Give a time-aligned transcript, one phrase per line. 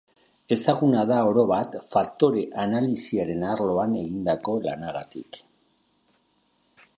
[0.53, 5.41] Ezaguna da, orobat, faktore analisiaren arloan egindako lanagatik.